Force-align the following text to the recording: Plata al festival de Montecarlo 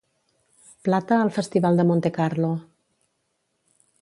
Plata 0.87 1.19
al 1.25 1.31
festival 1.37 1.77
de 1.81 1.87
Montecarlo 1.91 2.51